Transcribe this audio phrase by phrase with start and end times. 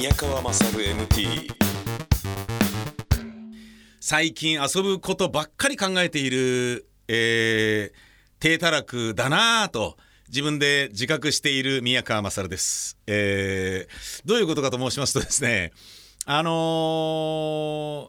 [0.00, 1.52] 宮川勝 MT
[4.00, 7.98] 最近遊ぶことばっかり考えている、えー、
[8.40, 15.70] 低たらくだなぁと自分で自覚している宮川勝です、えー、どういうことかと申しますとですね
[16.24, 18.08] あのー、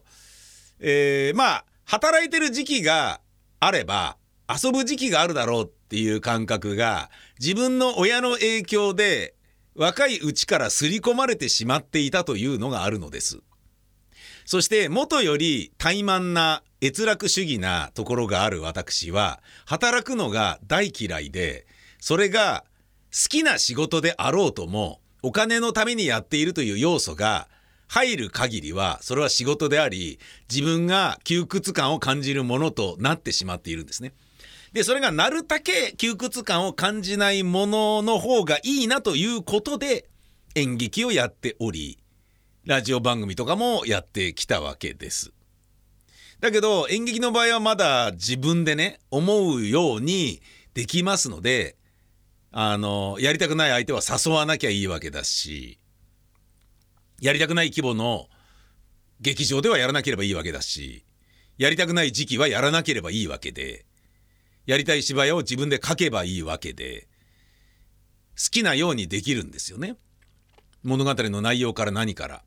[0.79, 3.19] えー、まあ働いてる時期が
[3.59, 4.15] あれば
[4.47, 9.35] 遊ぶ時期があるだろうっていう感覚が自分の親の影響で
[9.75, 13.39] 若いうちから刷り込まれてしまっていたというのがあるのです。
[14.45, 21.67] そして元より怠慢な閲楽主義なところがある私は働くのが大嫌いで
[21.99, 22.65] それが
[23.13, 27.47] 好きな仕事であろうともお金のためにやっているという要素が
[27.87, 34.13] 入る限りはそれは仕事であり自分が窮屈感を感じるものとなってしまっているんですね。
[34.73, 40.09] でそれがなるだけ窮屈感を感じないものの方がいいなということで
[40.55, 41.97] 演劇をやっており
[42.65, 45.33] ラジオ番組とかもやってきたわけです。
[46.39, 50.41] だけど演劇の場合はまだ自分でね思うように
[50.73, 51.75] できますので
[52.51, 55.79] あのやりたくない相手は誘わなきゃいいわけだし
[57.21, 58.27] やりたくない規模の
[59.19, 61.05] 劇場ではやらなければいいわけだし
[61.57, 63.85] やりたくない時期はやらなければいいわけで
[64.71, 67.09] やりたい芝居を自分で書けばいいわけで
[68.37, 69.97] 好きなようにできるんですよね
[70.81, 72.41] 物語の内容から何から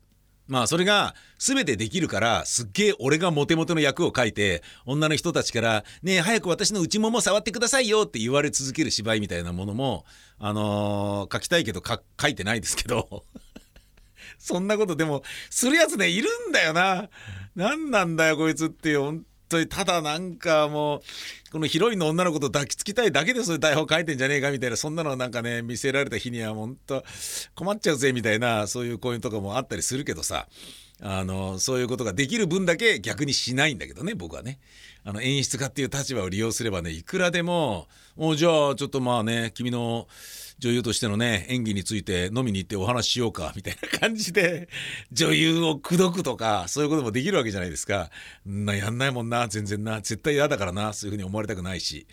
[0.47, 10.03] まあそれが全てできるからすっげえ俺がモテモテの役を書いて女の人たちから「ねえ早く私の内もも触ってくださいよ」って言われ続ける芝居みたいなものも
[10.39, 13.23] あのー、書きたいけど書いてないですけど
[14.39, 17.07] そんなことでもするやつねいるんだよな。
[17.55, 21.01] 何なんだよこいつっていう当にただなんかもう
[21.51, 27.03] このヒロインの女の子と抱きつきたいだけでそういう台本書いてんじゃねえかみたいなそんなのなんかね見せられた日には本当
[27.55, 30.47] 困っちゃうぜみたいなそういう講演とかもあったりするけどさ。
[31.01, 34.59] あのそういうことができる分だけ逆にしないんだけどね僕はね
[35.03, 40.07] あの演出家っていう立場を利用すればねいくらでももじゃあちょっとまあね君の
[40.57, 44.69] 女優としてのね演技について飲みに行ってお話ししようかみたいな感じで
[45.11, 48.09] 女優を口説くとかそういうこともできるわけじゃないですか。
[48.47, 52.07] んなやんないもんな全然な絶対嫌だからなそういうふうに思われたくないし、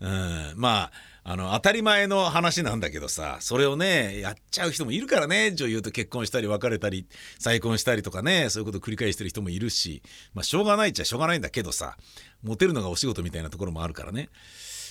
[0.00, 0.92] うん、まあ
[1.26, 7.06] あの当たり前の話なんだけどさそれをねやっちゃう人もいるからね女優と結婚したり別れたり
[7.38, 10.02] 再婚したりとかねそういうことを繰り返してる人もいるし
[10.34, 11.96] まあしょうがないっちゃしょうがないんだけどさ
[12.42, 14.28] モテるのがお仕事みたいなところもあるからね。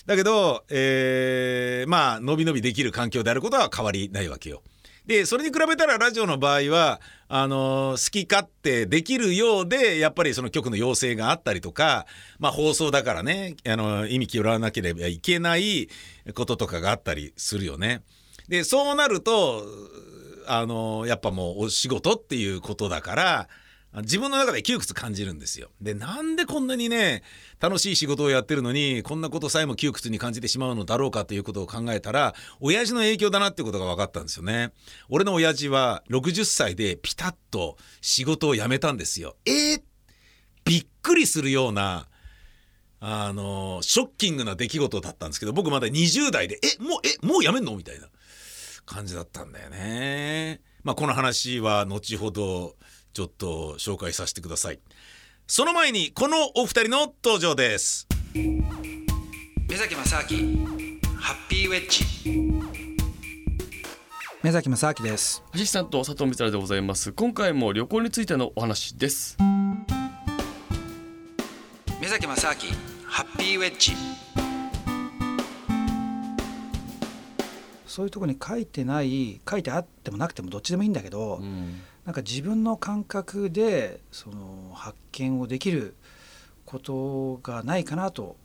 [0.06, 4.62] だけど、えー、まあ伸び伸びできる環境であることは変わりないわけよ。
[5.06, 7.02] でそれに比べたらラジオの場合は
[7.36, 12.06] あの、好き勝手できるようでやっぱりその局の要請があったりとか、
[12.38, 15.90] まあ、放送だからね、あの、意味嫌わなければいけない
[16.36, 18.04] こととかがあったりするよね。
[18.48, 19.66] でそうなると
[20.46, 23.50] あの、やっぱもうお仕事っていうことだから
[24.02, 25.70] 自分の中で窮屈感じるんですよ。
[25.80, 27.22] でなんでこんなにね
[27.60, 34.72] 楽しい仕事をやってるのにこんなことさえも窮屈に感じてしまうのだろうかということを考えたら親父の影響だなってことが分かったんですよね。
[35.10, 39.36] 俺の親父は60歳でピタッと仕事を辞めたんですよ。
[39.46, 39.82] えー、
[40.66, 42.08] びっくりするような
[43.00, 47.76] あのショッキングな出来事だったんですけど僕まだ20代でえもうえもう辞めんの？
[47.76, 48.08] みたいな
[48.86, 50.62] 感じだったんだよね。
[50.84, 52.76] まあ、この話は後ほど
[53.14, 54.80] ちょっと紹介させてください。
[55.46, 58.08] その前にこのお二人の登場です。
[58.34, 60.66] 目崎正明
[61.16, 62.04] ハッピーウェッジ。
[64.42, 65.44] 目崎正明です。
[65.54, 67.14] アシスタント佐藤光でございます。
[67.14, 69.38] 今回も旅行についてのお話です。
[72.02, 72.56] 目崎正明
[73.06, 73.92] ハッピーウェッジ。
[77.86, 85.96] そういうところに書いてない書いてあってもなくてもどっちでもいいんだけど、うんなんか自分の感覚でその発見をできる
[86.66, 88.36] ことがないかなと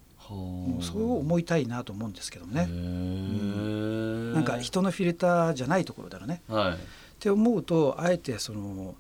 [0.81, 6.43] そう思いたいなと思うんですけどね、うん、なんか人のフィルターじゃないところだろうね。
[6.49, 6.77] はい、っ
[7.19, 8.95] て思うとあえてその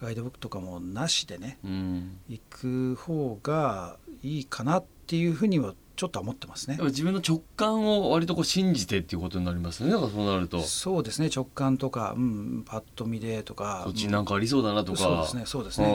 [0.00, 6.78] ガイドブックとかもなしでね、うん、行く方がいいかなっていうふうにはちょっと思ってますね。
[6.80, 9.90] 自分の直感を割とこう信じてっていうことになりますね。
[9.90, 10.60] そうなると。
[10.60, 11.28] そうですね。
[11.34, 13.82] 直感とか、うん、パッと見でとか。
[13.84, 15.42] そっちなんかありそうだなとか、そうですね。
[15.44, 15.94] そうですね、う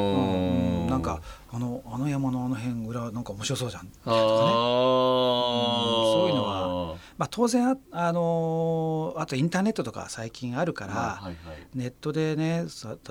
[0.84, 1.22] ん、なんか
[1.54, 11.36] あのあの山のあの辺裏なんか面白そうじゃんとかね、うん、そういうのは、まあ、当然あ、あのあとインターネットとか最近あるから、はいはい、
[11.76, 12.66] ネットでね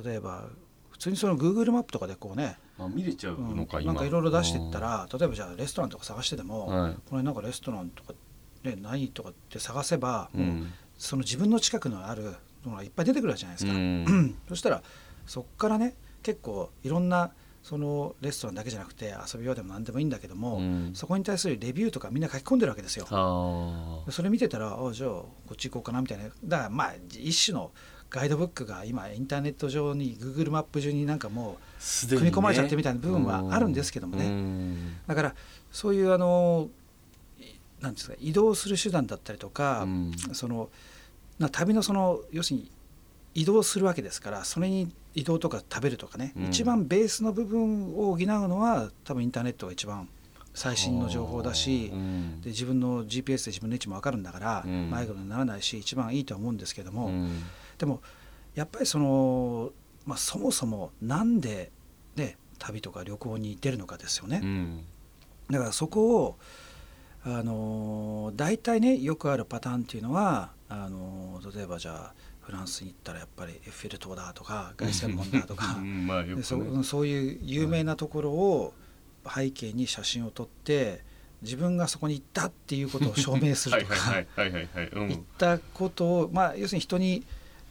[0.05, 0.45] 例えば
[0.91, 8.13] 普通にその Google マップとかでこうねあ見れちゃうのか、うん、なんかいろいろ出していったら例えばじゃあレストランとか探してでも、はい、これなんかレストランとか、
[8.65, 12.35] ね、何とかって探せば、うん、その自分の近くのある
[12.65, 14.37] のがいっぱい出てくるじゃないですか、うん。
[14.49, 14.83] そしたら
[15.27, 17.33] そこからね結構いろんな
[17.63, 20.91] そのレストランだけじゃなくて遊び場でも何でもいいんだけども、うん。
[20.95, 23.07] そこに対するレビューとかみんな書き込んでるわけですよ。
[23.11, 26.25] あそれ見てたらあじゃあこっち行こうかなみたいな。
[26.45, 27.71] だからまあ一種の
[28.11, 31.72] ガイドブックが今インターネット上に Google マップ上になんかもあ
[32.09, 34.27] 組み込まれちゃってみたいな部分はあるんですけどもね。
[34.27, 35.35] うだから
[35.71, 36.69] そういうあの
[37.41, 37.45] い
[37.81, 40.13] なんですか移動する手段だったりとか、うん。
[40.33, 40.71] その
[41.39, 42.71] な旅のその要するに
[43.35, 46.45] 移動するわけですからそれに移動とか食べるとかね、うん。
[46.47, 50.09] 一番ベースの部分を補うのは多分インターネットが一番
[50.55, 52.41] 最新の情報だし、うん。
[52.43, 54.91] で自分の GPS で自分の位置も分かるんだから、うん。
[54.91, 57.43] 迷子にならないし一番いいとは思うんですけども、うん。
[57.79, 58.01] でも
[58.55, 59.73] やっぱりその、
[60.07, 61.71] まあ、そもそもなんで、
[62.17, 64.41] ね、旅とか旅行に出るのかですよね。
[64.43, 64.85] うん。
[65.51, 66.39] だからそこを
[67.25, 75.77] あの大体ねよくあるパターンっていうのはあの例えばじゃあフランスに行ったらやっぱりエッフェル塔だとか凱旋門だとか。
[75.81, 78.75] うんまあよでそそういう有名なところを
[79.33, 81.05] 背景に写真を撮って
[81.43, 83.95] 自分がそこに行ったっていうことを証明するとか。
[84.37, 87.25] 行ったことをまあ要するに人に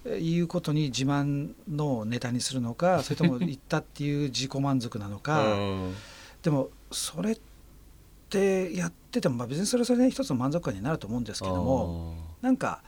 [0.05, 5.53] えー言うことに自慢のネタにするのか それとも行ったっていう自己満足なのか。
[5.53, 5.95] うん
[6.41, 7.39] でもそれっ
[8.29, 12.81] てやってても、まあ、別にそれはそれで一つの満足感になると思うんですけどもなんか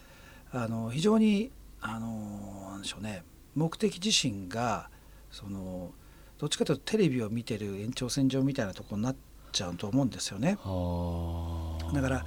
[0.52, 1.52] あの非常に
[1.82, 3.24] あのなんでしょうね
[3.56, 4.90] 目的自身が
[5.32, 5.92] その
[6.40, 9.16] どっちかというとテレビを見てる延長線上みたいなところになっ
[9.52, 10.58] ちゃうと思うんですよね。
[10.64, 12.26] はあだから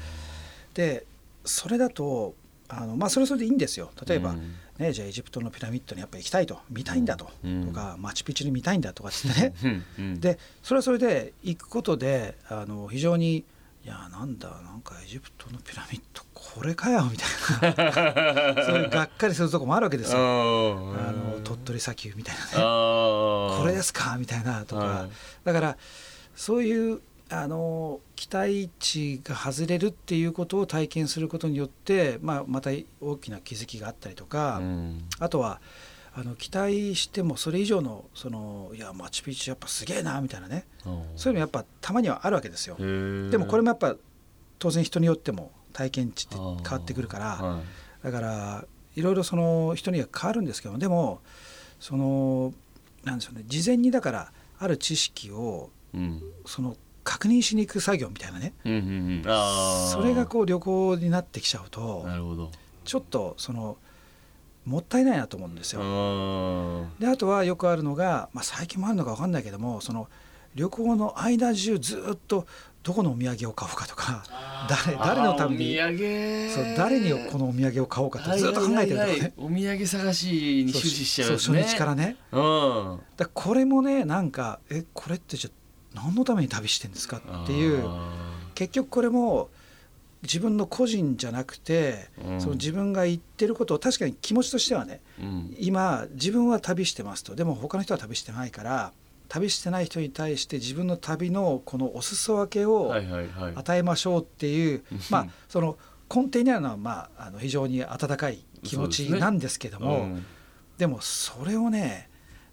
[0.74, 1.06] で
[1.44, 2.34] それだと
[2.68, 3.90] あのまあそれはそれでいいんですよ。
[4.06, 9.54] 例えば、うんね、じゃあエジプトのピラミッドにやっぱり行きたいと見たいんだと、うんとかマチュピチュに見たいんだとかっつってね。
[10.20, 13.44] でそれはそれで行くことであの非常に
[13.84, 18.64] いやなんだなんかエジプトのピラミッドこれかよみたいな。
[18.66, 20.18] そういうがっかりするとこもあるわけですよ。
[20.18, 22.50] ああの鳥取砂丘みたいなね。
[22.56, 25.10] あこれですかみたいなとか、はい。
[25.44, 25.76] だから
[26.34, 32.70] そういうあの期待値が外れるっていうことを体験することによって、まあ、また
[33.00, 35.08] 大きな気づきがあったりとか、うん。
[35.18, 35.60] あとは
[36.14, 40.66] あの期待してもそれ以上のそのいやマチュピチュやっぱすげえなみたいなね。
[41.16, 42.76] そういうのやっぱたまにはあるわけですよ。
[42.76, 43.96] ででもこれもやっぱ
[44.58, 47.60] 当然人によっても体験値って変わってくるからは
[48.02, 48.64] だから
[48.94, 51.20] いろいろその人には変わるんですけどでも
[51.80, 52.54] その
[53.04, 53.44] なんでしょうね。
[53.46, 56.22] 事前にだからある知識をいうん。
[56.46, 56.76] その
[57.06, 58.52] 確認しに行く作業みたいなね。
[58.64, 58.82] うんうんう
[59.20, 59.22] ん。
[59.92, 62.50] それがこう旅行になってきちゃうとなるほど。
[62.84, 63.76] ちょっとその
[64.64, 65.80] もったいないなと思うんですよ。
[65.82, 70.08] あであとはよくあるのが、まあ、最近もあるのか分かんないけどもその
[70.56, 72.44] 旅行の間中ずっと
[72.82, 74.24] どこのお土産を買おうかとか
[74.68, 76.66] 誰誰のためにあーお土産。
[76.66, 79.20] そう誰にこのお土産を買おうかとかずっと考えてるとかはいはいはい。
[79.20, 81.38] ねお土産探しに終始しちゃうね。
[81.38, 82.16] そう初日からね。
[82.32, 83.00] うん。
[83.16, 85.65] だからこれもねなんかえこれってじゃあ
[85.96, 89.48] 何のために旅してんですかっていうあ結局これも
[90.22, 92.40] 自分の個人じゃなくて、うん。
[92.40, 95.56] その自分が言ってることを確かに気持ちとしてはねーうん。
[95.58, 97.34] 今自分は旅してますと。
[97.34, 98.92] でも他の人は旅してないから
[99.28, 103.52] 旅してない人に対して自分の旅のこのお裾分けをはいはいはい。
[103.54, 104.98] 与えましょうっていう、うん。
[105.10, 105.78] まあその
[106.12, 110.26] 根底にあるのは、まあ、あの非常に温かい気持ちなんですけどもうん。
[110.78, 112.08] でもそれをね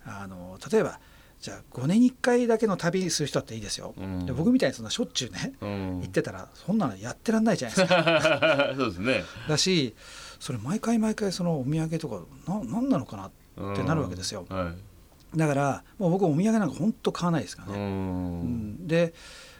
[0.05, 0.99] あの例えば
[1.43, 3.93] じゃあ5年に1回だけの旅する人だっていいですよ。
[3.97, 4.25] うん。
[4.25, 5.99] で僕みたいにそんなしょっちゅうねうん。
[5.99, 8.73] 行ってたらそんなのやってらんないじゃないですか。
[8.79, 9.23] そうですね。
[9.49, 9.93] だし
[10.39, 14.45] それ毎回毎回そのお土産とかな何なのかなってなるわけですよ。
[14.49, 14.57] うん。
[14.57, 15.37] はい。
[15.37, 18.43] だからもう僕お土産なんか本当買わないですからうね、うん。
[18.83, 18.87] ん。
[18.87, 19.13] で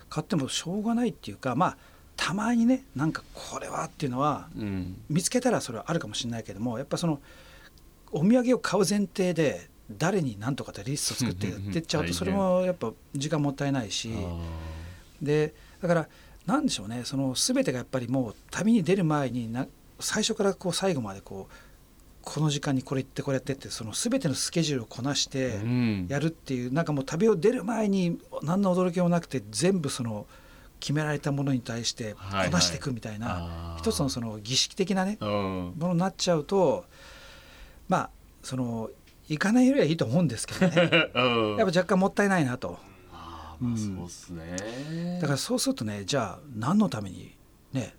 [0.09, 1.77] 買ってもしょうがないっていうかまあ
[2.15, 5.01] たまにねなんかこれはっていうのはうん。
[5.09, 7.19] 見つけたらそれはあるかもしれないけどもやっぱその
[8.13, 14.11] お土産を買う前提で誰に何とかってリスト作ってやってっちゃうとそれもやっぱ時間もったいないし。
[14.15, 14.73] あ
[15.21, 16.07] でだから
[16.45, 19.67] なんでしょうねその全てがやっぱりもう旅に出る前にな
[19.99, 21.53] 最初からこう最後までこう
[22.21, 25.59] この時間にこれ行ってこれやってってその全てのスケジュールをこなして
[26.07, 30.25] やるっていうなんかもう旅を出る前に何の驚きもなくて全部その
[30.79, 32.19] 決められたものに対してこ
[32.51, 33.79] なしていくみたいな、あー。
[33.79, 35.73] 一つのその儀式的なねうん。
[35.77, 36.85] ものになっちゃうと
[37.87, 38.09] まあ
[38.41, 38.89] その
[39.27, 41.09] 行かないよりはいいと思うんですけどね。
[41.15, 41.57] うん。
[41.57, 42.77] やっぱ若干もったいないなと。
[43.11, 45.19] あーまあそうっすね。
[45.21, 47.35] だからそうするとねじゃあ何のために
[47.71, 47.95] ね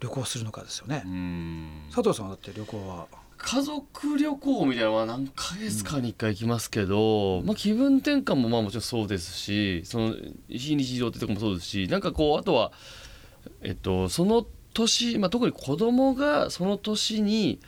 [0.00, 1.82] 旅行するのかですよね、うん。
[1.92, 3.06] 佐藤さんはだって旅行は。
[3.42, 10.14] 家族旅行みたいなのは何ヶ月かに1回行きますけど、まあ、気分転換もまあもちろんそうですしその
[10.48, 12.70] 非日常ってとこもそうですしなんかこうあとは、
[13.62, 17.60] えっと、その年、まあ、特に子供がその年に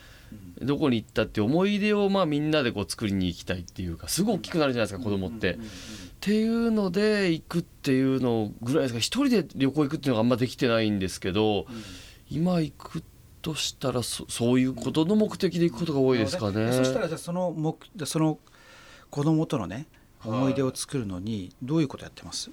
[0.61, 5.53] どこに行ったって思い出をまあみんなでこう作りに行きたいっていうかすごい大きくなるじゃないですか子供って。
[5.53, 5.57] っ
[6.25, 11.65] ていうので行くっていうのぐらいですか一人で旅行行くっていうのがあんまできてないんですけど、
[12.29, 13.03] 今行く
[13.41, 16.71] としたらそそういうことの目的で行くことが多いですかね。
[16.71, 18.39] そしたらじゃあその目でその
[19.09, 19.87] 子供とのね
[20.23, 22.49] 思い出を作るのにどういうことやってます、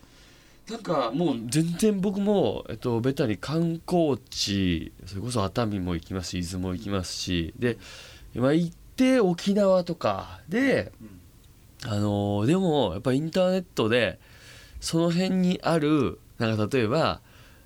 [0.71, 7.77] なんかもう全然僕も、えっと、ベタに観光地それこそ熱海も行きますし伊豆も行きますしで
[8.35, 10.93] 今行って沖縄とかで、
[11.85, 14.21] あのでもやっぱインターネットで
[14.81, 17.21] その辺にあるなんか例えば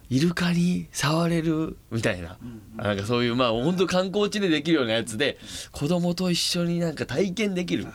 [0.08, 2.38] イルカに触れるみたいな,、
[2.76, 5.38] なんかそういうまあ本当観光地でできるようなやつで
[5.72, 7.86] 子供と一緒になんか体験できる。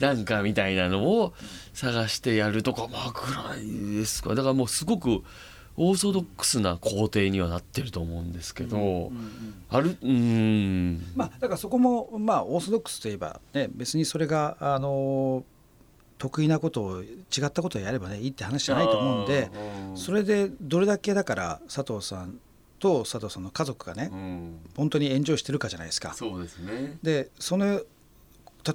[0.00, 1.34] なんかみたいなのを
[1.72, 4.34] 探してやるとかまあぐらいですか。
[4.34, 5.22] だからもうすごく
[5.76, 9.12] オーソドックスな工程にはなってると思うんですけど、
[9.70, 11.04] あるうん。
[11.14, 15.44] まあだからそこもまあオーソドックスといえばね別にそれがあの
[16.18, 17.14] 得意なことを違
[17.44, 19.50] ったことをやればねいいって話じゃないと思うんで
[19.94, 22.40] それでどれだけだから佐藤さん
[22.80, 24.58] と佐藤さんの家族がねうん。
[24.76, 26.12] 本当にエンジョイしてるかじゃないですか。
[26.14, 26.98] そうですね。
[27.04, 27.80] でその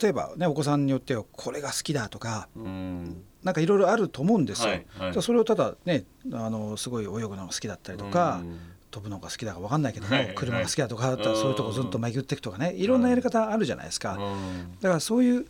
[0.01, 3.23] 例えばねお子さんによってはこれが好きだとかうん。
[3.43, 4.69] なんかいろいろあると思うんですよ。
[4.69, 5.11] はいはい。
[5.11, 8.59] じゃあそれをただねあのすごい泳ぐのが好きだったりとか、うん。
[8.93, 14.13] 飛ぶのが好きだか分かんないけども、はいはい車が好きだとかだったらそういうとこずっと巡っていくとかねいろんなやり方あるじゃないですか。
[14.13, 14.77] うん。
[14.79, 15.47] だからそういう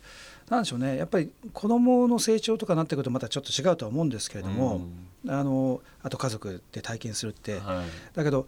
[0.48, 4.88] なんでしょうねやっぱり子どもの成長とかになってくるとまたちょっと違うとは思うんですけれども、
[5.28, 8.16] あのあと家族で体験するって、はい。
[8.16, 8.46] だけど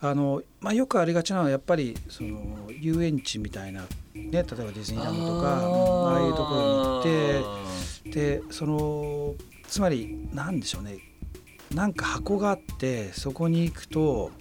[0.00, 9.34] あの、まあ、よくありがちなのはやっぱりその遊園地みたいな、ね、例えばディズニーランドとかああいうところに行ってでその
[9.68, 10.98] つまりなんでしょうね。
[11.74, 14.32] なんか箱があってそこに行くと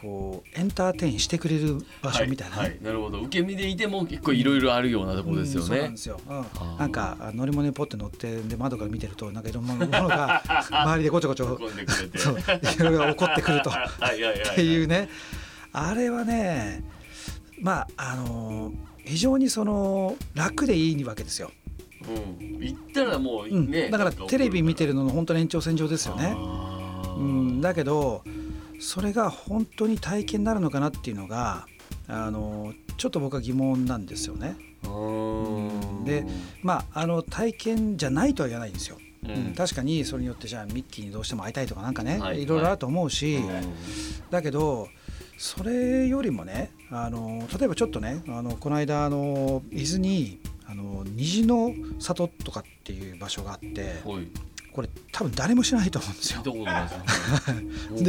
[0.00, 3.20] こうエンターテインしてくれる場所みたいなね、はいはいなるほど。
[3.22, 5.66] 受け身でいても結構いろいろあるようなところですよね。
[5.66, 6.40] うんそうなんですよ、うん。
[6.40, 13.70] ーなんかあ乗り物にポッて乗ってで窓から見てるとなんかいろんなものが周りでごちょごちょ いろいろ起こってくると。
[13.74, 15.08] っていうね。
[15.72, 16.84] あれはね
[17.60, 18.72] まああの
[19.04, 21.50] 非常にその楽でいいわけですよ、
[22.06, 22.60] うん。
[22.60, 23.70] 行ったらもううん。
[23.70, 26.36] ねだからテレビ見てるのの本当に延長線上ですよね、
[27.16, 28.22] うん、だけど
[28.78, 31.66] それが本当に体験になるのかなっていうのが
[32.06, 34.56] あのちょっと僕は疑問なんですよね。
[34.84, 36.04] うん。
[36.04, 36.24] で
[36.62, 38.98] まああの体験じゃないとは言わないんですよ。
[39.24, 39.30] うん。
[39.30, 42.42] うん確かにそれによってじゃあミッキーにどうしても会いたいとかなんかね、はい。
[42.42, 43.74] い、ろいろあると思うし、うん。
[44.30, 44.88] だけど
[45.38, 54.28] それよりもねあの例えばちょっとねあのこの間あの伊豆にあの虹の里とかっていう場所があってはい
[54.72, 56.42] これ多分誰も知らないと思うんですよ。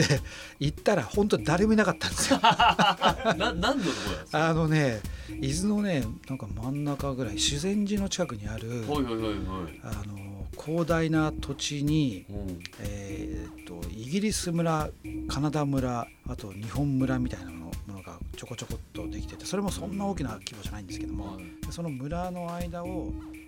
[0.10, 0.22] で
[0.60, 2.40] 行ったら本当に誰もいなかったんですよ。
[2.44, 4.50] な何のところですか？
[4.50, 5.00] あのね
[5.42, 9.80] 伊豆のねなんか真ん中ぐらい修善寺の近くにあるはいはいはいはい。
[9.84, 12.60] あの広大な土地に、うん。
[12.80, 14.90] えー、とイギリス村
[15.28, 21.44] カナダ村あと日本村みたいなものものがちょこちょこっとできててそれもそんな大きな規模じゃないんですけども、はい。
[21.66, 23.40] でその村の間をえー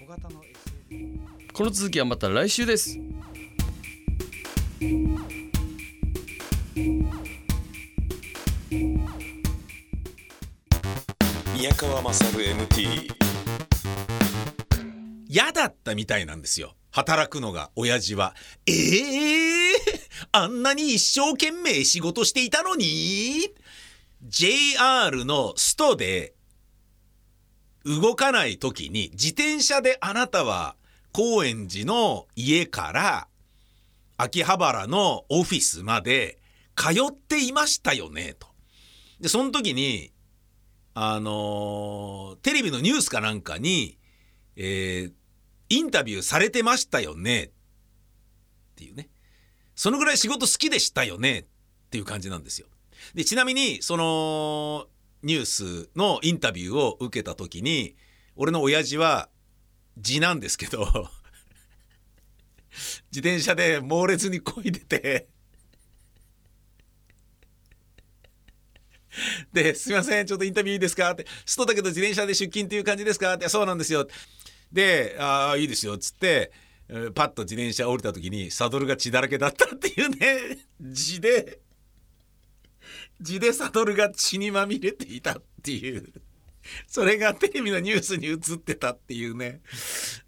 [0.00, 0.42] 小型の
[0.90, 1.18] SUV
[1.52, 2.98] この続きはまた来週です。
[11.54, 13.10] 宮川勝 MT
[15.28, 16.76] 嫌だったみたいなんですよ。
[16.92, 18.34] 働くのが親父は。
[18.66, 19.72] ええ
[20.32, 23.52] あんなに一生懸命仕事していたのに。
[24.22, 26.34] JR のストで
[27.84, 30.76] 動かない時に自転車であなたは
[31.12, 33.28] 高円寺の家から
[34.16, 36.38] 秋葉原のオフィスまで
[36.76, 38.46] 通っていましたよねと。
[39.20, 40.12] でその時に
[40.94, 43.98] あのーテレビのニュースかなんかに、
[44.56, 45.12] えー
[45.72, 47.50] インタビューされてましたよねっ
[48.74, 49.08] ていうね
[49.76, 51.44] そのぐらい仕事好きでしたよねっ
[51.90, 52.66] ていう感じなんですよ。
[53.14, 54.86] でちなみにその
[55.22, 57.94] ニュースのインタビューを受けた時に
[58.34, 59.28] 俺の親父は
[59.98, 60.84] 字なんですけど
[63.10, 65.28] 自転車で猛烈に漕いでて
[69.52, 71.10] で、すみません、ちょっとインタビューいいですか？
[71.10, 73.34] って、ストだけど自転車で出勤っていう感じですか？
[73.34, 74.06] って、そうなんですよ。
[74.72, 76.52] で、ああ、いいですよ、っつって、
[77.14, 81.58] パッと自転車降りた時にサドルが血だらけだったっていうね、字で、
[83.20, 86.12] 字でサドルが血にまみれていたっていう。
[86.86, 89.60] それがテレビのニュースに映ってたっていうね。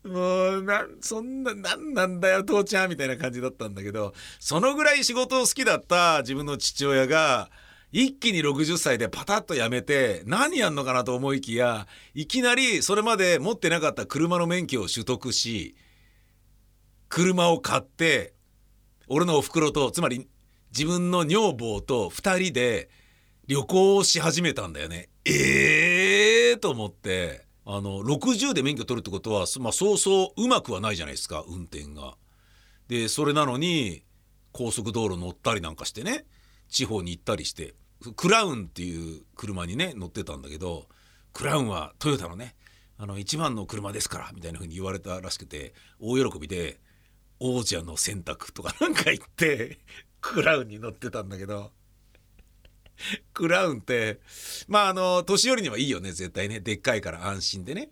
[0.05, 7.51] もう、な、そんな、なんなんだよ、父ちゃんみたいな感じだったんだけど、そのぐらい仕事を好きだった自分の父親が、
[7.93, 15.77] 一気に60歳でパタッとやめて何やんのかなと思いきやいきなりそれまで持ってなかった車の免許を取得し
[17.11, 18.33] 車を買って
[19.09, 20.27] 俺のおふくろとつまり
[20.71, 22.89] 自分の女房と2人で
[23.47, 25.09] 旅行をし始めたんだよね。
[25.27, 25.31] え
[26.53, 32.17] え、と思ってあの60で免許取るってことは、まあ、そうそううまくはないじゃないですか運転が。
[32.89, 34.05] でそれなのに
[34.53, 36.27] 高速道路乗ったりなんかしてね
[36.69, 37.75] 地方に行ったりして
[38.17, 40.89] クラウンっていう車にね乗ってたんだけど
[41.33, 42.55] クラウンはトヨタのね
[42.99, 46.81] あの一番の車ですからみたいな風に言われたらしくて大喜びで
[47.41, 49.79] 王者の選択とかなんか言って
[50.21, 51.73] クラウンに乗ってたんだけど
[53.35, 54.21] クラウンって。
[54.69, 56.13] まああの年寄りにはいいよね。
[56.13, 56.61] 絶対ね。
[56.61, 57.91] でっかいから安心でね。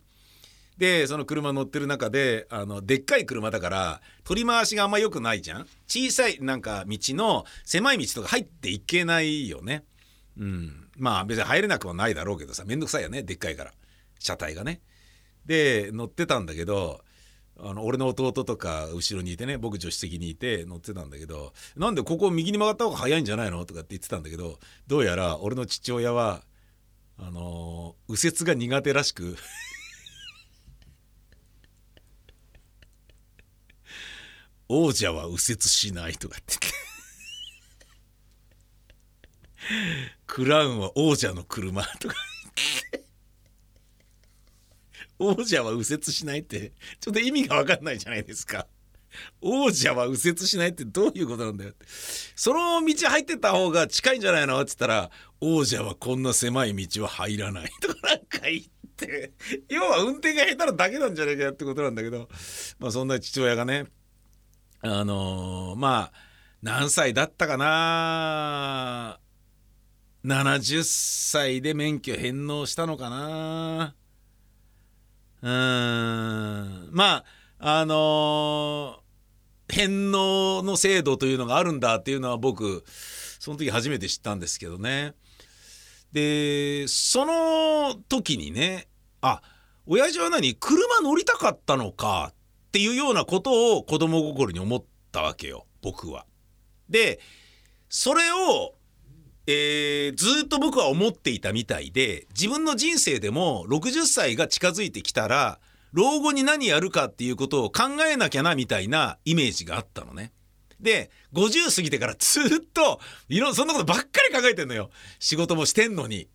[0.78, 5.66] でその車乗ってる中であのでっかい車だから取り回しがあんま良くないじゃん。
[5.86, 9.84] 小さいなんか道の狭い道とか入っていけないよね。
[10.38, 10.88] うん。
[10.96, 12.64] まあ別に入れなくはないだろうけどさ。
[12.66, 13.22] めんどくさいよね。
[13.22, 13.72] でっかいから。
[14.18, 14.80] 車体がね。
[15.46, 17.02] で乗ってたんだけど
[17.62, 23.64] あの俺の弟とか後ろにいてね僕助手席にいて乗ってたんだけどなんでここ右に曲がった方が早いんじゃないの？
[23.66, 26.42] とかって言ってたんだけどどうやら俺の父親は
[27.18, 29.36] あの右折が苦手らしく。
[34.72, 36.68] 王者は右折しないとかってって。
[40.26, 42.14] クラウンは王者の車とか。
[45.20, 48.66] 王者は右折しないってちょっと意味が分かんないじゃないですか。
[49.42, 51.70] 王者は右折しないってどういうことなんだよ。
[51.70, 51.84] って
[52.34, 55.10] その道入ってた方が近いんじゃないのって言ったら
[55.40, 57.70] 王者はこんな狭い道は入らない。
[57.82, 58.62] とかなんか言っ
[58.96, 59.32] て。
[59.68, 62.28] 要は運転が下手なだけなんじゃないかってことなんだけど。
[62.78, 63.86] まあそんな父親がね
[64.80, 66.12] あのー、まあ
[66.62, 69.20] 何歳だったかな。
[70.24, 73.94] 70歳で免許返納したのかな。
[75.42, 77.24] うんま
[77.58, 85.14] ああのー、返納の制度というのがあるんだっていうのは僕その時初めて知ったんですけどね
[86.12, 88.88] でその時にね
[89.20, 89.42] あ
[89.86, 96.26] 親父は何車乗りたかったのかっていうようなことを子供心に思ったわけよ僕は。
[96.88, 97.20] で
[97.88, 98.74] それを
[99.52, 105.58] えー、ずっと僕は思っていたみたいで自分の人生でも60歳が近づいてきたら
[105.92, 110.32] 老後に何やるかっていうことを考えなきゃなみたいなイメージがあったのね。
[110.78, 116.28] で50過ぎてからずっといろそんなことばっかり考えてんのよ仕事もしてんのに。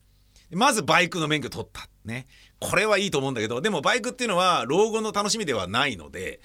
[0.51, 2.28] まずバイクの免許取ったね
[2.60, 6.39] これはいいと思うんだけどでもバイクっていうのは老後の楽しみではないので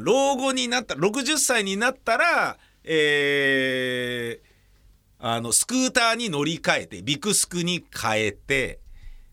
[0.00, 4.53] 老後になった60歳になったらえー
[5.18, 8.80] あのスクーターに乗り換えてビクスクに変えて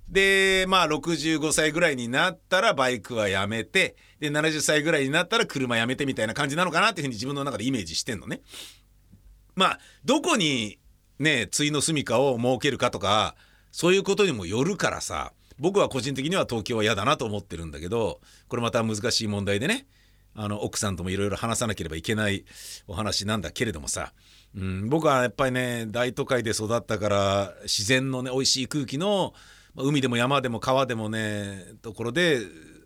[0.07, 8.41] でまあ65歳ぐらいになったらバイクはやめてで70歳ぐらいになったら車やめてみたいな感じなのかなっていうふうに自分の中でイメージしてんのね。
[9.55, 10.79] まあどこに
[11.19, 13.35] ね対の住みかを設けるかとか
[13.71, 19.85] そういうことにもよるからさ僕は個人的には東京は嫌だなと思ってるんだけどこれまた難しい問題でね
[20.35, 22.45] あの奥さんともいろいろ話さなければいけない
[22.87, 24.13] お話なんだけれどもさ。
[24.55, 29.33] うん、僕はやっぱりね大都会で育ったから自然のね美味しい空気の
[29.77, 32.41] 海でも山でも川でもねところで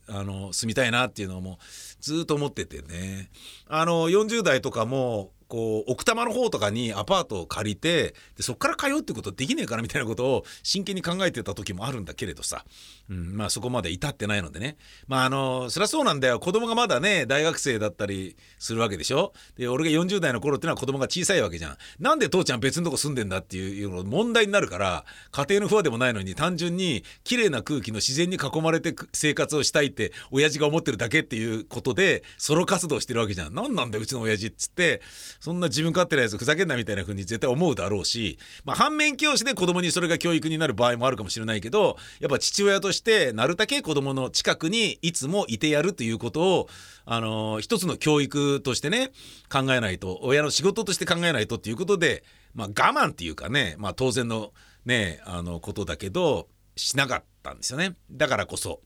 [0.08, 1.58] あの住みたいなっていうのも
[2.00, 3.32] ずっと思っててね。
[3.68, 12.66] あの40代とかもこう奥多摩の方とかにアパートを借りてでそっから通うってことできねえかなみたいなことを真剣に考えてた時もあるんだけれどさ、
[13.10, 14.78] うん、まあそこまで至ってないのでね。
[15.08, 16.40] まああのそりゃそうなんだよ。
[16.40, 19.34] 子供がまだね大学生だったりするわけでしょ？
[19.58, 21.78] で俺が40代の頃ってのは子供が小さいわけじゃん。
[22.00, 33.54] なんで父ちゃん別のとこ住んでんだっていうの問題になるから家庭の不和でもないのに単純に綺麗な空気の自然に囲まれて生活をしたいって親父が思ってるだけっていうことでソロ活動してるわけじゃん。
[33.54, 35.02] 何なんだようちの親父っつって。
[35.40, 46.70] そんな自分勝手なやつふざけんなみたいな風に絶対思うだろうし、まあ、反面教師で子供にそれが教育になる場合もあるかもしれないけどやっぱ父親としてなるだけ子供の近くにいつもいてやるということを
[47.06, 49.12] あのー、一つの教育としてね
[49.52, 54.52] 考えないと親の仕事として考えないとっていうことで、まあ、我慢っていうかね、まあ、当然の
[54.86, 57.96] ねあのことだけどしなかったんですよね。
[58.12, 58.82] だからこそ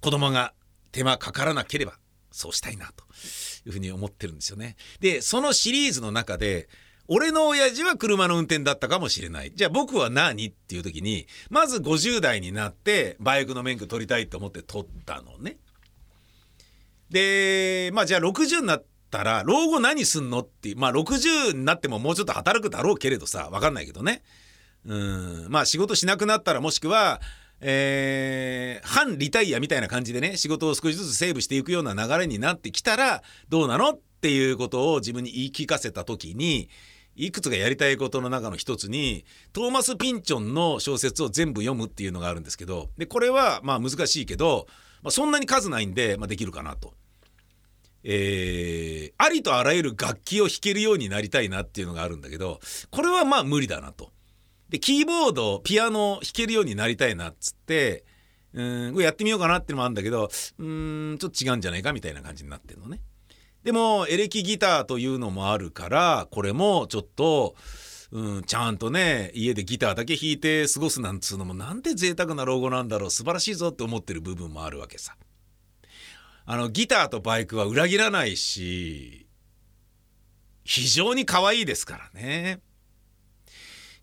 [0.00, 0.52] 子供が
[0.92, 1.94] 手間かからなければ
[2.30, 3.04] そうしたいなと。
[3.66, 4.76] いうふうに思ってるんですよね。
[5.00, 6.68] でそのシリーズの中で
[7.08, 9.52] 俺の親父は車の運転だったかもしれない。
[9.54, 10.46] じゃあ僕は何？
[10.46, 15.58] っていう時にまず50代になってバイクの免許取りたいと思って取ったのね。
[17.10, 24.22] でまあじゃあ60になったら老後何すんのってまあ60になってももうちょっと働くだろうけれどさ分かんないけどね。
[24.84, 27.20] うんまあ仕事しなくなったらもしくは
[27.60, 36.68] えー反リタイアみたいな感じでね仕事を少しずつセーブしていくような流れになってきたらどうなのっていうことを自分に言い聞かせた時に
[37.16, 44.66] いくつかやりたいことの中の一つにトーマス・ピンチョンの小説を全部読むっていうのがあるんですけどでこれはまあ難しいけど、
[45.02, 46.94] まあ、そんなに数ないんで、まあ、できるかなと。
[48.04, 54.12] えーありとあらゆる楽器を弾けるようになりたいなっていうのがあるんだけどこれはまあ無理だなと。
[54.68, 58.04] でキーボードピアノ弾けるようになりたいなっつって
[58.52, 63.00] うんこれやってみようかなっていうのもあるんだけどうんちょっと違うんじゃないかみたいな感じになってるのね。
[63.62, 67.56] でもエレキギターというのもあるからこれもちょっと、
[68.12, 75.16] うん、ちゃんとね家でギターだけ弾いて過ごすなんつうのもなんて贅沢な老後なんだろう素晴らしいぞって思ってる部分もあるわけさ。
[76.48, 79.26] あのギターとバイクは裏切らないし
[80.62, 82.60] 非常に可愛いですからね。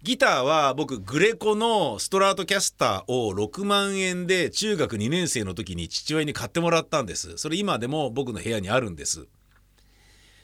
[0.03, 7.37] ギターは僕グレコのストラートキャスターを6万円で中学2年生の時に父親に買ってもらったんです。
[7.37, 9.29] それ今でも僕の部屋にあるんです。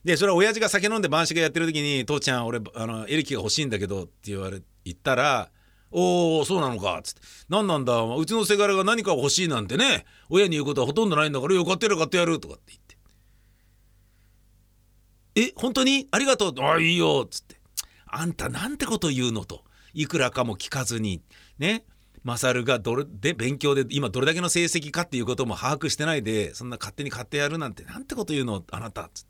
[0.06, 5.52] でそれは親父が酒飲んで晩酌やってる時に「父ちゃん俺あのエレキが欲しいんだけど」って言われ言ったら
[5.91, 10.06] 「おおそうなのか」っつって「何なんだうちのせがれが何か欲しいなんてね。
[10.30, 12.63] 親に言うことはほとんどないんだからよ買ってやる買ってやる」とかって
[15.36, 16.08] 言って「え本当に？
[16.12, 17.59] ありがとう」ああいいよ」っつって
[18.12, 21.22] 「あんたなんてこと言うの?」といくらかも聞かずに
[21.58, 21.86] ね
[22.24, 29.30] マサルがどれで勉強で今どれだけの成績かっていうことも把握してないでそんな勝手に買ってやるなんてなんてこと言うのあなたっつって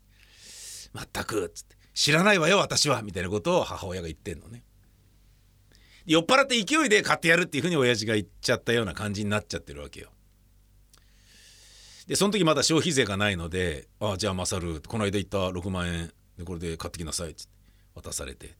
[0.92, 4.64] 「まったく」つって「知らないわよ私は」みたいなことを母親が言ってんのね。
[6.06, 10.10] 酔っ払って勢いで買ってやるっていうふうに親父が言っちゃったような感じになっちゃってるわけよ。
[12.08, 17.52] でその時まだ消費税がないので「ああじゃあマサルこの間言った6万円でこれで買ってきなさい」っつって
[17.94, 18.56] 渡されて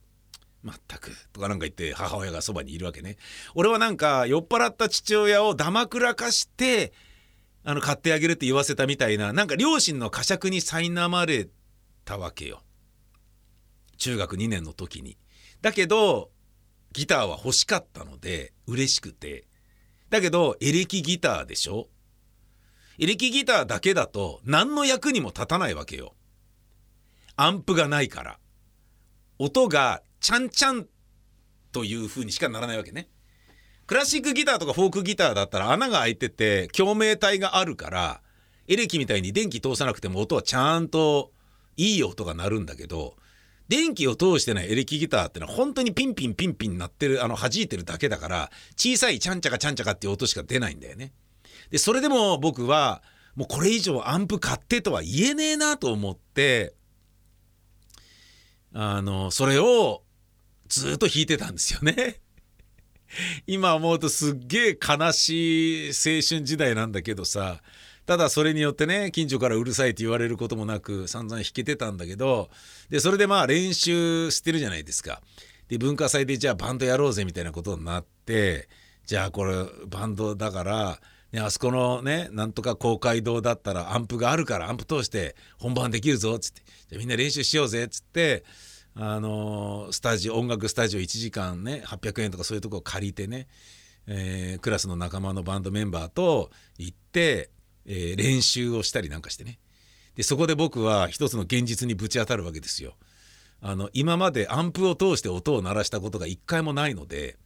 [0.63, 3.17] まったく」とかなんか言って母親がそばにいるわけね。
[3.55, 6.93] 俺はなんか酔っ払った父親をだまくらかして
[7.63, 11.47] あの買ってあげるって言わせたみたいななんか両親の呵責に苛まれ
[12.05, 12.63] たわけよ
[13.97, 15.17] 中学2年の時に。
[15.61, 16.31] だけど
[16.91, 19.47] ギターは欲しかったので嬉しくて
[20.09, 21.87] だけどエレキギターでしょ
[22.99, 26.13] エレキギターだけだと何の役にも立たないわけよ。
[27.35, 28.39] アンプがないから
[29.39, 30.87] 音がチャンチャン
[31.71, 33.09] という風にしかならないわけね。
[33.87, 38.21] クラシックギターとかフォークギターだったら穴が開いてて共鳴体があるから
[38.67, 41.31] エレキみたいに電気通さなくても音はちゃんと
[41.75, 43.15] いい音が鳴るんだけど
[43.67, 51.13] 電気を通してないエレキギターってのは本当にピンピンピンピン鳴ってるあの弾いてるだけだから小さいチャンチャカチャンチャカっていう音しか出ないんだよね。
[51.69, 53.01] でそれでも僕は
[53.35, 56.75] もうこれ以上アンプ買ってとは言えねえなと思って
[58.73, 60.03] あのそれを
[60.71, 62.21] ずっと弾いてたんですよね。
[63.45, 67.61] 今思うとすっげえ悲しい青春時代なんだけどさ
[68.05, 72.49] ただそれによってね近所からうるさいって言われることもなく散々弾けてたんだけど
[72.89, 75.21] でそれでまあ練習してるじゃないですか。
[75.67, 78.67] で文化祭でじゃあバンドやろうぜみたいなことになって
[79.05, 80.99] じゃあこれバンドだから、
[81.31, 88.43] ね、あそこのねなんとか公会堂だったらアンプがあるからアンプ通して本番できるぞっつってじゃあみんな練習しようぜっつって。
[88.95, 93.47] あのスタジオ音楽スタジオ1時間ね800円とかそういうとこを借りてね、
[94.07, 97.49] えークラスの仲間のバンドメンバーと行って、
[97.85, 99.59] えー練習をしたりなんかしてね
[100.15, 102.95] でそこで僕は一つの現実にぶち当たるわけですよ。
[103.61, 107.37] あの今までアンプを通して音を鳴らしたことが一回もないので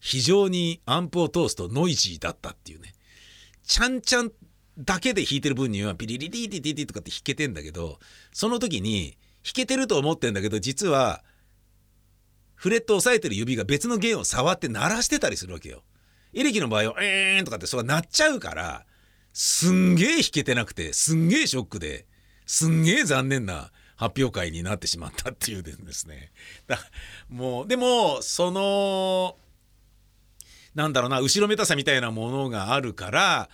[0.00, 2.94] 非常にアンプを通すとノイジーだったっていうね
[3.62, 4.32] ちゃんちゃん
[4.78, 7.98] だけで弾いてる分にはピリリリリリリとかって弾けてんだけど
[8.32, 11.22] その時に弾けてると思ってんだけど実は
[12.54, 15.82] フレットを押さえてる指が別の弦を触って鳴らしてたりするわけよ。
[16.32, 18.86] エレキの場合は「えーん」とかってそれが鳴っちゃうから
[19.32, 22.06] すんげえ弾けてなくてすんげえショックで
[22.46, 26.32] すんげえ残念な発表会になってしまったっていうですね。
[26.66, 26.78] だ
[27.28, 29.36] もうでもその
[30.74, 33.48] なんだろうな後ろめたさみたいなものがあるから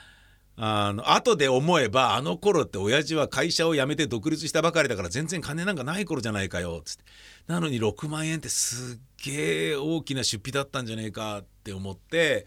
[0.57, 7.05] あの後で思えばあの頃って親父は会社を辞めて独立したばかりだから全然金なんかない頃じゃないかよっつって
[7.47, 12.47] なのに6万円ってすっげえ大きな出費だったんじゃねえかって思って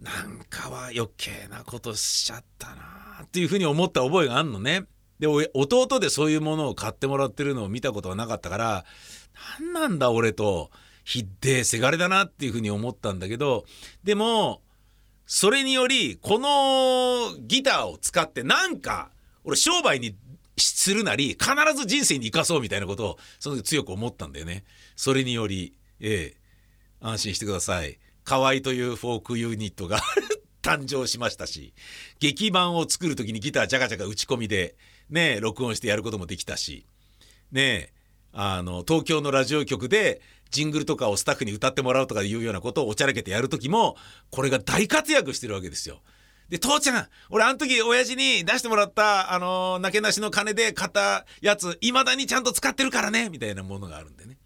[0.00, 4.84] なんかは余計なことしちゃったなっていうふうに思った覚えがあんのね。
[5.18, 8.84] で弟でそういうものを買ってもらってるのを見たことはなかったから
[9.58, 10.70] 何なんだ俺と
[11.04, 13.64] ひっでせがれだなっていうふうに思ったんだけど
[14.04, 14.62] でも
[15.28, 19.10] それによりこのギターを使ってなんか
[19.44, 20.16] 俺商売に
[20.56, 24.64] するなり必ず人生に生かそうみたいなことをその時強く思ったんだよね。
[24.96, 26.36] それによりええ
[27.00, 30.00] 安心してください河合というフォークユニットが
[30.62, 31.72] 誕生しましたし
[32.18, 34.74] 劇版を作る時にギタージャカジャカ打ち込みで
[35.10, 36.84] ね録音してやることもできたし
[37.52, 37.92] ね
[38.32, 43.96] あの東京のラジオ局でジングルとかをスタッフに歌ってもらうとかいうようなことをおちゃらけてやる時も
[44.30, 46.00] これが大活躍してるわけですよ。
[46.48, 54.38] で、父ちゃん、俺あの時親父に出してもらった、あのー、なけなしの金で買ったやつ、未だにちゃんと使ってるからね、みたいなものがあるんでね。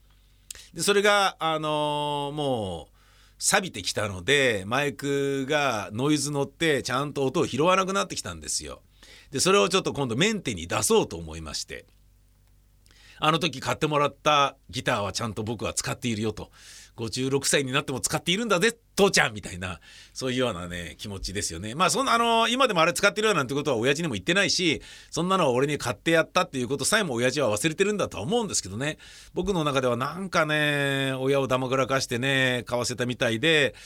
[0.74, 2.92] で、それが、あのーもう、
[3.38, 8.82] 錆びてきたので、マイクがノイズ乗って、ちゃんと音を拾わなくなってきたんですよ。
[9.30, 11.86] で、それをちょっと今度メンテに出そうと思いまして。
[13.24, 16.50] あの時買ってもらったギターはちゃんと僕は使っているよと。
[16.96, 19.78] 56歳になっても使っているんだぜ、父ちゃんみたいな、
[20.12, 21.76] そういうようなね、気持ちですよね。
[21.76, 24.82] まあ、そんな、あの、今でもあれ使ってるよなんてことは親父にも言ってないし、
[25.12, 28.98] そんなのは俺に買ってやったっていうことさえも親父は忘れてるんだとは思うんですけどね。
[29.34, 33.76] 僕の中ではなんかね、親をだまぐらかしてね、買わせたみたいで、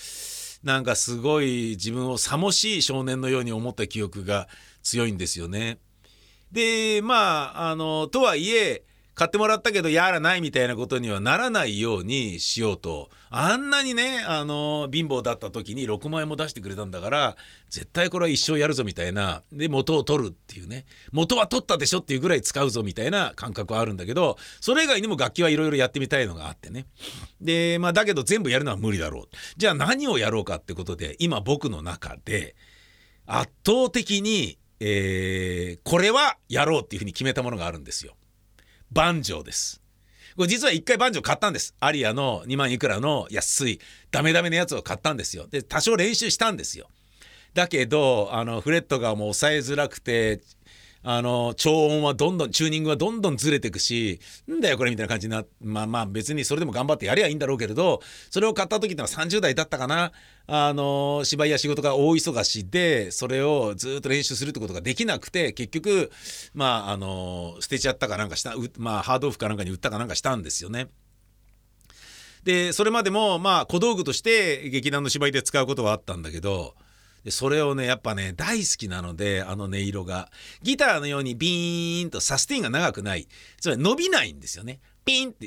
[0.65, 4.49] なんかすごい自分をさもしい少年のように思った記憶が
[4.83, 5.79] 強いんですよね。
[6.51, 8.83] でまああのとはいえ
[9.17, 13.09] 買ってもらったけどやらないみたいなことにはならないようにしようと。
[13.31, 17.37] あんなにねあの貧乏だった時に6万円も出してくれたんだから
[17.71, 19.43] 絶対これは一生やるぞみたいな。
[19.51, 20.85] で元を取るっていうね。
[21.13, 26.85] 元は取ったでしょっていうぐらい使うぞみたいな感覚はあるんだけどそれ以外にも楽器はいろいろやってみたいのがあってね。
[27.41, 29.29] でまあだけど全部やるのは無理だろう。
[29.57, 32.55] じゃあ何をやろうかってことで今僕の中で
[33.25, 38.15] 圧倒的に、えーこれはやろうっていうふうに決めたものがあるんですよ。
[38.93, 39.81] バンジョーです。
[40.37, 41.75] これ実は一回バンジョー買ったんです。
[41.81, 45.47] アリアの2万いくらの安いダメダメのやつを買ったんですよ。
[45.49, 46.89] で多少練習したんですよ。
[47.55, 50.41] だけどあのフレットがもう抑えづらくて
[51.09, 54.19] あの超音はどんどんチューニングはどんどんずれていくし
[54.51, 60.11] んだよこれみたいな感じになまあまあ別にそれでも頑張ってやりゃいいんだろうけれどそれを買った時ってのは30代だったかな
[60.49, 66.11] あの芝居や仕事が大忙しでそれをずっと練習するってことができなくて結局
[66.55, 70.89] まああの捨てちゃったかなんかしたまあハードオフかなんかに売ったかなんかしたんですよね。
[72.43, 76.75] でそれまでもまあ小道具として劇団の芝居で使うことはあったんだけど
[77.27, 80.31] でそれをねやっぱね大好きなのであの音色が。
[80.63, 83.27] ギターのようにビーンとサスティンが長くない。
[83.61, 84.79] つまり伸びないんですよね。
[85.07, 85.47] ピンって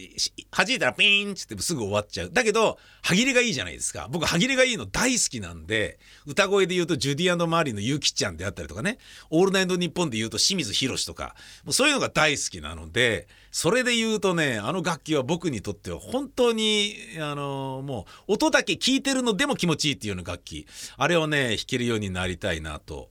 [0.50, 2.30] 弾いたらピンってすぐ終わっちゃう。
[2.32, 4.08] だけど歯切れがいいじゃないですか。
[4.10, 11.36] 僕歯切れがいいの大好きなんで歌声で言うとジュディアンドマーリーのゆうきちゃんであったりとかね「オールナイトニッポン」で言うと清水宏とか。
[11.66, 20.68] もうそういうのが大好きなのでそれで言うとねあの楽器は僕にとっては本当にあのもう音だけ聞いてるのでも気持ちいいっていうような楽器。
[20.96, 23.10] あれをね弾けるようになりたいなと。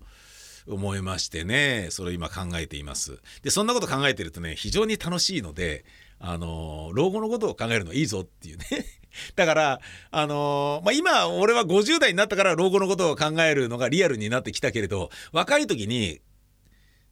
[0.71, 1.89] 思いましてね。
[1.91, 3.19] それを今考えています。
[3.43, 5.85] でそんなこと考えてるとね非常に楽しいので
[6.21, 8.65] あの老後のことを考えるのいいぞっていうね
[9.37, 16.21] だからあのまあ、今俺は50代になったから老後のことを考えるのがリアルになってきたけれど若い時に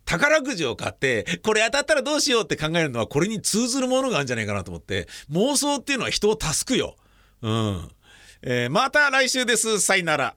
[0.05, 6.97] 宝くじを買ってこれ当たったらどうしようって考えるのはこれに通ずるものがあるんじゃないかなと思って妄想っていうのは人を助くよ。
[7.43, 7.89] うん、
[8.43, 10.35] えーまた来週ですさよなら。